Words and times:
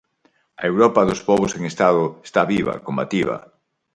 A 0.61 0.63
Europa 0.71 1.07
dos 1.09 1.21
pobos 1.29 1.51
sen 1.53 1.63
Estado 1.71 2.03
está 2.27 2.41
viva, 2.53 2.81
combativa. 2.87 3.35